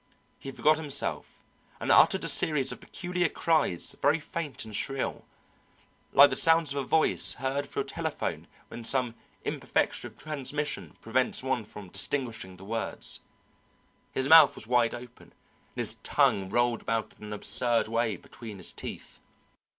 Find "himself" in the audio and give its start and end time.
0.77-1.43